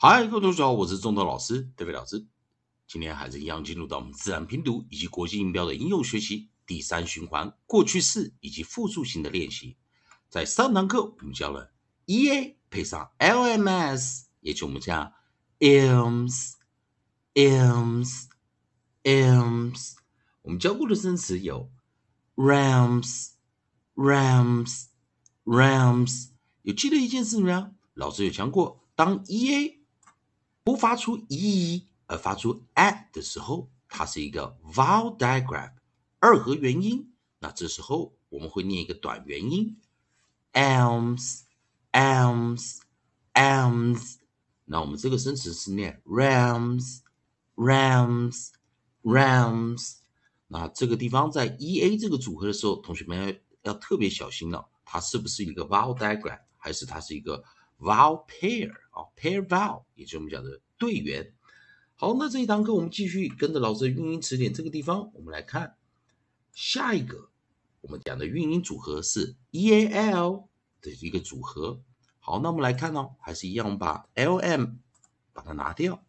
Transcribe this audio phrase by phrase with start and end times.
[0.00, 2.24] 嗨，各位同学好，我是中德老师德伟老师。
[2.86, 9.76] 今天还是一样进入到我们自然拼读以及国际音标的应用学习第三循环过去式以及复数型的练习。
[10.28, 11.72] 在上堂课我们教了
[12.04, 15.12] e a 配上 l m s，也就我们讲
[15.58, 16.52] ims
[17.34, 18.26] ims
[19.02, 19.94] ims。
[20.42, 21.72] 我们教过的生词有
[22.36, 23.30] rams
[23.96, 24.84] rams
[25.44, 26.28] rams。
[26.62, 27.72] 有记得一件事吗？
[27.94, 29.77] 老师有讲过，当 e a
[30.68, 35.72] 不发出 e 而发出 a 的时候，它是一个 vowel digraph
[36.18, 37.10] 二合元音。
[37.38, 39.78] 那这时候我们会念一个短元音
[40.52, 41.44] elms
[41.92, 42.80] elms
[43.32, 44.16] elms。
[44.66, 46.98] 那我们这个生词是念 rams
[47.56, 48.50] rams
[49.02, 49.94] rams。
[50.48, 57.42] 那这个地方在 e a 这个组合的时候，同学们要要特别小心了，它是不是一个 vowel digraph，还是它是一个
[57.78, 61.34] vowel pair 啊？pair vowel，也就是我们讲的对元。
[61.94, 65.76] 好，那这一堂课我们继续跟着老师的运音词典这个地方，我们来看
[66.52, 67.30] 下一个
[67.80, 70.48] 我们讲的运音组合是 e a l
[70.80, 71.80] 的一个组合。
[72.20, 74.76] 好，那我们来看哦，还是一样把 l m
[75.32, 76.04] 把它拿掉。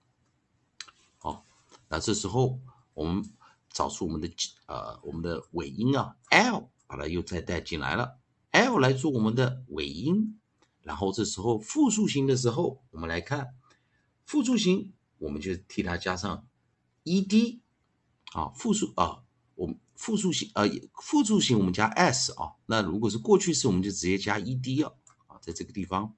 [1.17, 1.45] 好，
[1.87, 2.59] 那这时候
[2.93, 3.23] 我们
[3.69, 4.29] 找出我们的
[4.65, 8.19] 呃我们的尾音啊 l，把它又再带进来了
[8.51, 10.38] ，l 来做我们的尾音。
[10.89, 13.53] 然后这时候复数型的时候，我们来看
[14.25, 14.91] 复数型。
[15.19, 16.47] 我们就替它加上
[17.03, 17.59] e d
[18.31, 19.21] 啊，复数啊，
[19.53, 24.91] 我们复数型呃复数型我们加 s 啊，那如果是过去式，我们就直接加 e d 啊
[25.27, 26.15] 啊，在这个地方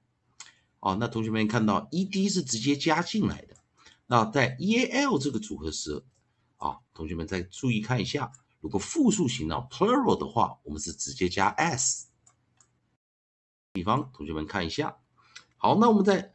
[0.78, 3.56] 啊，那同学们看到 e d 是直接加进来的，
[4.06, 6.02] 那在 e a l 这个组合时
[6.56, 12.06] 啊，同学们再注意看一下，如果复数型呢 plural 的话，我们是直接加 s
[13.72, 14.98] 地方，同学们看一下，
[15.56, 16.34] 好，那我们在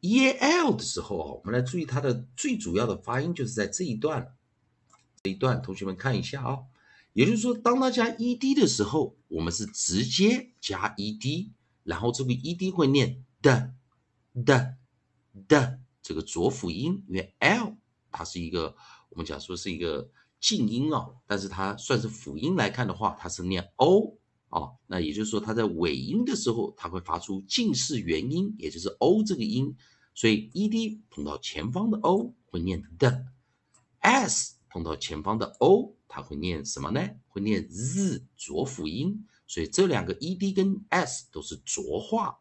[0.00, 4.34] e l 的时候啊，我们来注意它的最主要的发音就是在这一段，
[5.22, 6.60] 这一段同学们看一下啊，
[7.12, 11.50] 也就是说，当它加 e d 的时候，我们是直接加 e d，
[11.82, 13.74] 然后这个 e d 会念的
[14.44, 14.76] 的
[15.48, 17.74] 的这个浊辅音，因为 l
[18.12, 18.76] 它是一个
[19.08, 20.08] 我们讲说是一个
[20.38, 24.16] 静音啊，但是它算是辅音来看的话，它是念 o
[24.56, 29.76] 啊，那也就是说它在尾音的时候，它会发出近似元音，也就是 o 这个音。
[30.14, 33.26] 所以 e d 碰到前方的 o 会念的
[34.00, 37.06] ，s 碰到前方的 o 它会念什么呢？
[37.28, 39.26] 会念 z 浊辅音。
[39.46, 42.38] 所以这两个 e d 跟 s 都是浊化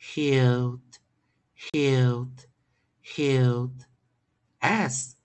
[0.00, 0.80] healed
[1.54, 2.46] healed
[3.04, 3.84] healed
[4.60, 5.16] s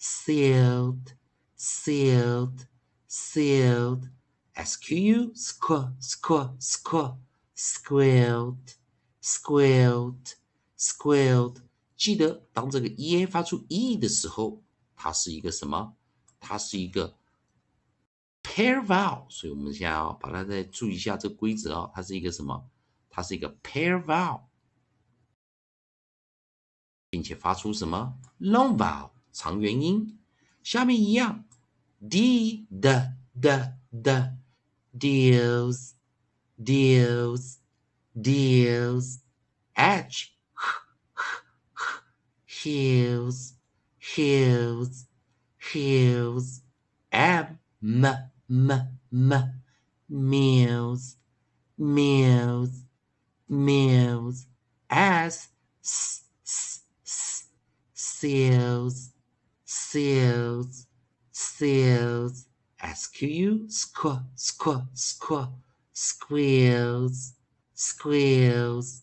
[0.00, 1.14] sealed
[1.58, 2.66] sealed
[3.11, 4.09] Sealed
[4.55, 7.17] squ squ squ squ
[7.53, 8.75] squealed
[9.21, 10.35] squealed
[10.81, 11.57] Squared，
[11.95, 14.63] 记得当这个 e a 发出 e 的时候，
[14.95, 15.95] 它是一个什么？
[16.39, 17.15] 它是一个
[18.41, 22.67] pair vowel，所以我们现在要，把它再注意一下这个规则啊，它是一个什么？
[23.11, 24.41] 它是一个 pair vowel，
[27.11, 30.17] 并且发出什么 long vowel 长元音。
[30.63, 31.45] 下面一样
[32.07, 34.37] ，d the the the
[34.97, 35.95] deals
[36.61, 37.59] deals
[38.19, 39.19] deals.
[39.77, 40.33] H
[42.45, 43.53] hills,
[43.97, 45.05] hills,
[45.57, 46.61] hills.
[47.11, 48.05] M, m,
[48.49, 49.61] m, m,
[50.09, 51.17] meals,
[51.77, 52.83] meals,
[53.49, 54.45] meals.
[54.89, 55.49] S,
[55.83, 56.23] s,
[57.05, 57.45] s,
[57.93, 59.11] seals,
[59.65, 60.87] seals,
[61.61, 62.45] seals.
[62.81, 65.53] squ, squ, squ, squ,
[65.93, 67.33] squeals,
[67.75, 69.01] squeals,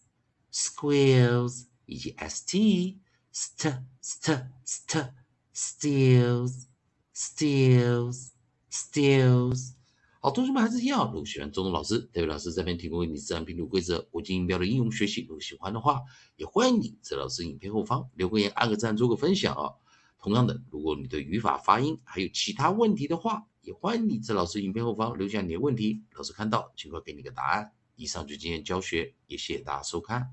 [0.52, 1.66] squeals.
[1.87, 2.99] 以及 st
[3.32, 5.10] st st st
[5.55, 6.66] steals
[7.14, 8.31] steals
[8.70, 9.72] steals。
[10.20, 16.02] 好，同学们还是一样，如果喜欢中中老师、戴维老师这边提供给你自然拼读规则、国际音标的应用学习，如果喜欢的话，
[16.37, 19.70] 也欢迎你在老师影片后方留个言、按个赞、做个分享啊。
[20.20, 27.73] 同样的，如果你对语法、发音还有其他问题的话，也欢迎你在老师影片后方留下你的问题，老师看到尽快给你个答案。
[27.94, 30.31] 以上就今天教学，也谢谢大家收看。